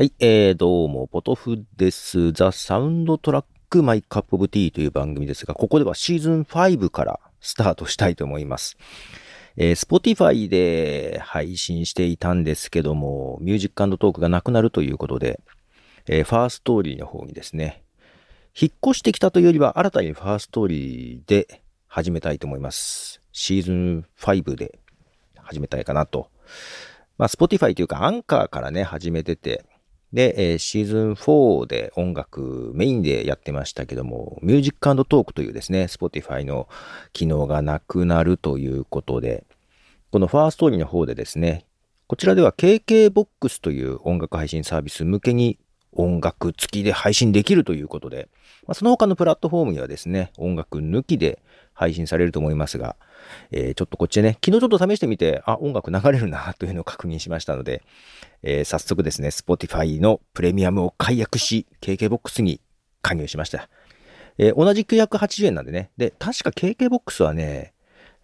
[0.00, 2.32] はい、えー、どうも、ポトフです。
[2.32, 8.78] The Soundtrack My Cup of Tea という番組ですが、ここではシーズン5からスタートしたいと思います。
[9.58, 15.38] えー、Spotify で配信していたんですけども、 Music Talk がなくなるということで、
[16.06, 17.82] えー、 Firstory の方にですね、
[18.58, 23.20] 引っ越してきたというよりは、新たに Firstory で始めたいと思います。
[23.32, 24.78] シーズン5で
[25.36, 26.30] 始めたいかなと。
[27.18, 29.66] まあ、Spotify というか、アンカーからね、始めてて、
[30.12, 36.68] で、えーシーズン4で音楽メインでやってましたけども、 Music + Talk というですね、Spotify の
[37.12, 39.44] 機能がなくなるということで、
[40.10, 41.64] この Firstory の方でですね、
[42.08, 45.58] こちらでは KKBOX という音楽配信サービス向けに
[45.92, 48.28] 音楽付きで配信できるということで、
[48.66, 51.40] まあ、その他のプラットフォームにはですね、音楽抜きで
[51.80, 52.96] 配信されると思いますが、
[53.50, 57.82] えーちょっとこっちでね、昨日ちょっと試してみて、あ、音楽流れるな というのを確認しましたので、
[58.42, 62.60] えー早速ですね、Spotify のプレミアムを解約し、KKBOX に
[63.00, 63.70] 加入しました。
[64.36, 65.90] えー同じ980円なんでね。
[65.96, 67.72] で、確か KKBOX はね、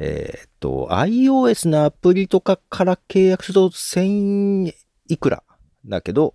[0.00, 4.74] えーっと、iOS のアプリとかから契約すると1000
[5.06, 5.44] いくら
[5.86, 6.34] だけど、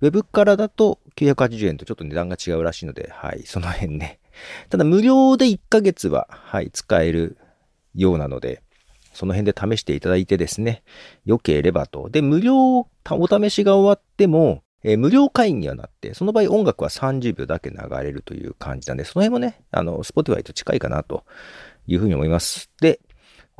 [0.00, 4.18] Web からだと980円とちょっと値段が違うらしいので、はい、その辺ね。
[4.68, 7.36] ただ無料で1ヶ月は、はい、使える
[7.94, 8.62] ようなので、
[9.12, 10.82] その辺で試していただいてですね、
[11.24, 12.08] 良ければと。
[12.08, 12.88] で、無料、お
[13.28, 21.24] 試しが終わっても、えー無料会員にはなって、その場合音楽は30秒だけ流れるという感じなんで、その辺もね、あの、Spotify と近いかなと
[21.86, 22.70] いうふうに思います。
[22.80, 23.00] で、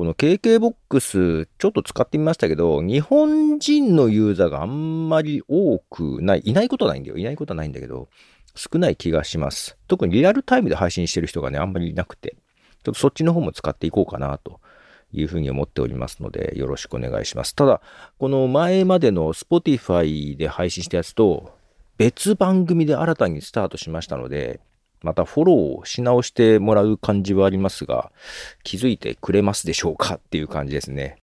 [0.01, 7.19] この KKBOX ちょっと使ってみましたけど、日本人のユーザーがあんまり多くない、いないことはないんだよ。
[7.19, 8.09] いないことはないんだけど、
[8.55, 9.77] 少ない気がします。
[9.89, 12.37] 特にリアルタイムで配信してる人がね、あんまりいなくて、
[12.83, 14.59] ちょっとそっちの方も使っていこうかなと
[15.13, 17.55] いうふうに思っておりますので、よろしくお願いします。
[17.55, 17.83] ただ、
[18.19, 21.53] この前までの Spotify で配信したやつと、
[21.99, 24.61] 別番組で新たにスタートしましたので、
[25.03, 28.13] またフォローをし直してもらう感じはありますが、
[28.63, 31.17] 気づいてくれますでしょうかっていう感じですね。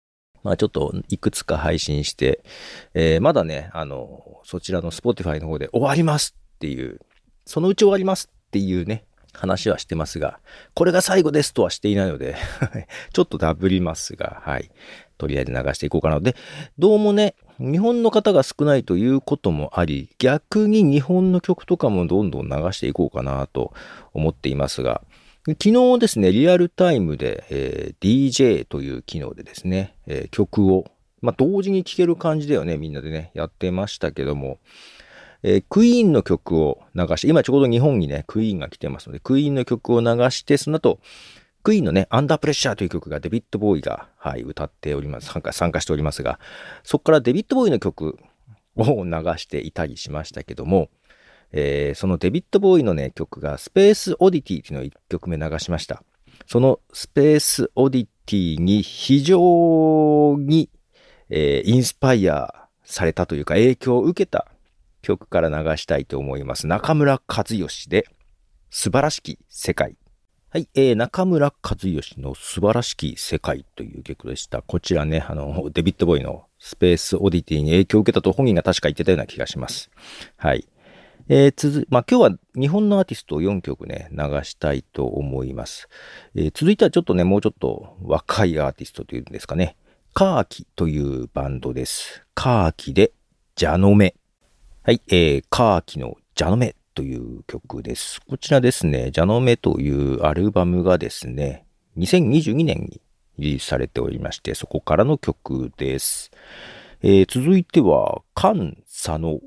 [0.42, 2.42] まあちょっといくつか配信して、
[2.94, 7.00] えーまだね、あの、そちらの Spotify の方で終わりますっていう、
[7.44, 9.04] そのうち終わりますっていうね、
[9.36, 10.40] 話はしてますが、
[10.74, 12.36] これが最後ですとはしていないので、
[13.12, 14.70] ちょっとダブりますが、はい。
[15.18, 16.20] とりあえず流していこうかな。
[16.20, 16.36] で、
[16.78, 23.72] どうもね、日本の方が少ないということもあり、逆に日本の曲とかもどんどん流していこうかなと
[24.12, 25.02] 思っていますが、
[25.48, 30.86] 昨日ですね、リアルタイムで、えー DJ という機能でですね、えー曲を、
[31.22, 34.58] まあ、同時に聴ける感じだよね、みんなでね、やってましたけども、
[35.44, 40.98] えークイーンの曲を流して、今ちょうど日本にね、クイーンが来てますので、クイーンの曲を流して、その後、
[41.66, 46.38] クイーンのね、アンダープレッシャーという曲がデビッド・ボーイが、はい、歌っております、参加、参加しておりますが、
[46.84, 48.20] そこからデビッド・ボーイの曲
[48.76, 50.90] を流していたりしましたけども、
[51.50, 56.04] えーそのデビッド・ボーイのね、曲がスペース・オディティっていうのを1曲目流しました。
[56.46, 60.70] そのスペース・オディティに非常に、
[61.30, 64.46] えーインスパイアされたというか影響を受けた
[65.02, 66.68] 曲から流したいと思います。
[66.68, 68.06] 中村和義で
[68.70, 69.96] 素晴らしき世界。
[70.56, 74.62] はい、えー、中村和義の素晴らしき世界という曲でした。
[74.62, 79.90] こちらね、あの、デビッド・ボーイのスペース・オディティに影響を受けたと本人が確か言ってたような気がします。
[80.38, 80.66] はい。
[81.28, 85.90] えー、続、まあ、今日は日本のアーティストを4曲ね、流したいと思います。
[86.34, 89.76] えー続いてはちょっとね、もうちょっと若いアーティストというんですかね。
[90.14, 92.24] カーキというバンドです。
[92.32, 93.12] カーキで、
[93.56, 94.14] ジャノメ。
[94.84, 98.20] はい、えー、カーキのジャノメという曲です。
[98.26, 101.66] こちらですね、ジャノメというアルバムがですね、
[101.98, 103.02] 2022年に
[103.38, 106.30] リリースされておりまして、そこからの曲です。
[107.02, 109.40] えー続いては、カン・サノっ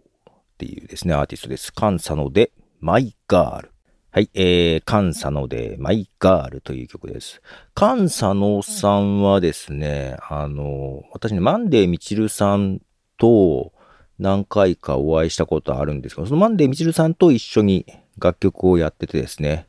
[0.60, 1.74] ていうですね、アーティストです。
[1.74, 3.72] カン・サノで、マイ・ガール。
[4.12, 7.42] はい、えー、カン・サノで、マイ・ガールという曲です。
[7.74, 12.80] カン・サノさんはですね、あの、私ね、マンデー・ミチルさん
[13.18, 13.74] と
[14.20, 17.86] 何回かお会いしたことあるんですけど、そのマンデー・ミチルさんと一緒に
[18.20, 19.68] 楽曲をやっててですね、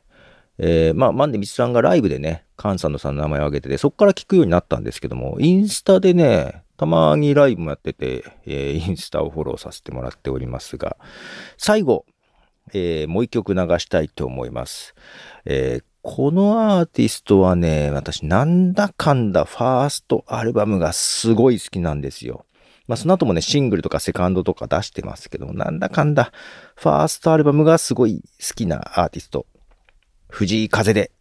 [0.59, 10.97] えー、まあ、マンデー・ミチルさんがライブでね、カン・サノさんの名前を挙げてて、そこから聞くようになったんですけども、インスタでね、たまにライブもやってて、えーインスタをフォローさせてもらっておりますが、
[11.57, 12.05] 最後、
[12.73, 14.95] えーもう一曲流したいと思います。
[15.45, 22.47] えーこのアーティストはね、私なんだかんだファーストアルバムがすごい好きなんですよ。
[22.91, 26.33] まあその後もね、シングルとかセカンドとか出してますけども、なんだかんだ
[26.75, 29.47] ファーストアルバムがすごい好きなアーティスト。
[30.29, 31.13] 藤井風で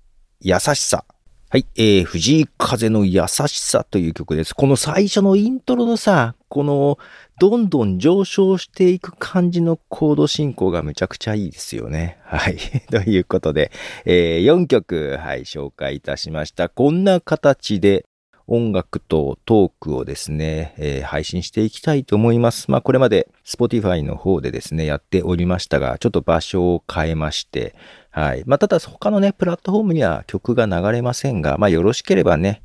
[0.42, 1.06] 優しさ。
[1.52, 4.56] はい、えー、藤井風の優しさという曲です。
[4.56, 6.98] この最初のイントロのさ、この、
[7.40, 12.18] どんどん上昇していく感じのコード進行がむちゃくちゃいいですよね。
[12.24, 12.58] はい。
[12.90, 13.72] ということで、
[14.06, 16.68] えー、4曲、はい、紹介いたしました。
[16.68, 18.06] こんな形で、
[18.50, 22.70] 音楽とトークをですね、えー、配信していきたいと思います。
[22.72, 27.76] まあこれまで Spotify の方でですね、やっておりましたが、ちょっと場所を変えまして、
[28.10, 28.44] はい。
[28.48, 32.64] まあただ他のね、プラットフォームには曲が流れませんが、まあよろしければね、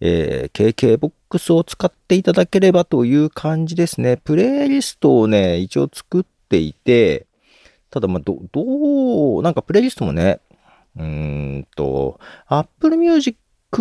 [0.00, 4.18] えー、KKBOX を使っていただければという感じですね。
[4.18, 7.26] プレイリストをね、一応作っていて、
[7.90, 10.40] ただまあど、どう、なんかプレイリストもね、
[10.96, 11.04] うー
[11.60, 13.38] んと、Apple Music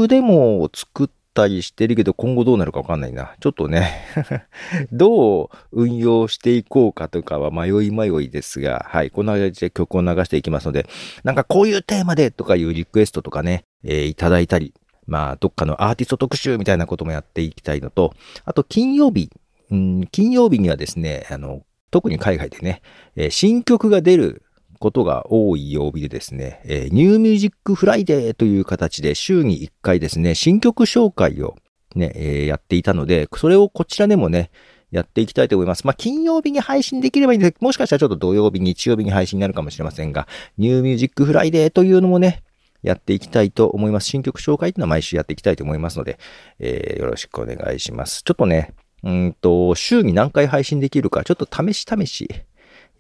[0.08, 3.36] でも作ってたりしてるけど、今後どうなるかわかんないな。
[3.40, 4.06] ちょっとね。
[4.92, 10.88] どう運用していこうかとかは迷い迷いですが、はい、こんな感じで曲を流していきますので、
[11.24, 14.74] なんかこういうテーマでとかいうリクエストとかね、えー、いただいたり、
[15.08, 18.14] まあ、どっかのアーティスト特集みたいなこともやっていきたいのと、
[18.46, 19.30] あと金曜日、
[19.70, 22.82] うん、金曜日にはですね、あの、特に海外でね、
[23.16, 24.44] えー、新曲が出る
[24.82, 31.56] ことが多い曜日でですね、えー、 New Music Friday という形で週に1回ですね、新曲紹介を
[31.96, 34.52] ね、えー、やっていたので、それをこちらでもね、
[34.92, 35.88] やっていきたいと思います。
[35.88, 42.44] まあ、金曜日に配信できればいいんで、もしかしたらちょっと土曜日、日曜日に配信になるかもしれませんが、New Music Friday というのもね、
[42.82, 44.08] やっていきたいと思います。
[44.08, 46.20] 新曲紹介というのは毎週やっていきたいと思いますので、
[46.60, 48.24] えー、よろしくお願いします。
[48.24, 48.74] ちょっとね、
[49.04, 52.30] うんと、週に何回配信できるか、ちょっと試し試し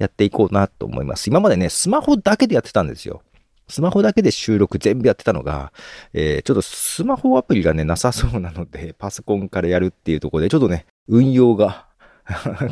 [0.02, 1.28] やっていこうなと思います。
[1.28, 3.22] 今までね、スマホだけでやってたんですよ。
[3.70, 5.72] スマホだけで収録全部やってたのが、
[6.14, 11.86] えー、ちょっとスマホアプリがね、なさそうなので、パソコンからやるっていうところで、ちょっとね、運用が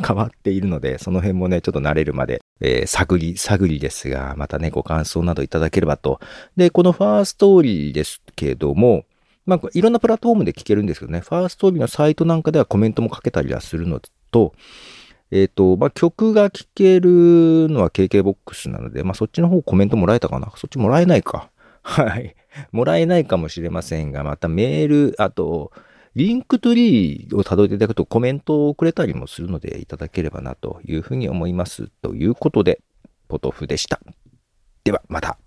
[0.06, 6.20] 変わっているので、その辺もね、ちょっと慣れるまで、えー、探り、探りですが、またね、ご感想などいただければと。
[6.58, 9.06] で、このファーストーリーですけども、
[9.46, 14.02] まあ、いろんなプラットフォームで聞けるんですけどね、ファーストーリーのサイトなんかではコメントもかけたりはするの
[14.32, 14.54] と、
[15.32, 20.52] えっ、ー、と、まあ、曲が聴けるのは KKBOX なので、まあ、そっちの方コメントもらえたかな？
[20.56, 21.52] そっちもらえないか。
[21.82, 22.36] はい。
[22.72, 25.72] もらえないかもしれませんが、またメール、あと、
[26.16, 31.90] リンクトリーを辿っていただくとコメントをくれたりもするのでいただければなというふうに思います。
[32.02, 32.82] ということで、
[33.28, 34.00] ポトフでした。
[34.84, 35.38] では、また。